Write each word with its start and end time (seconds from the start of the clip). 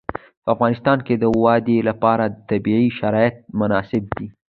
په 0.43 0.49
افغانستان 0.55 0.97
کې 1.05 1.15
د 1.17 1.23
وادي 1.43 1.77
لپاره 1.89 2.23
طبیعي 2.49 2.87
شرایط 2.99 3.35
مناسب 3.59 4.03
دي. 4.17 4.27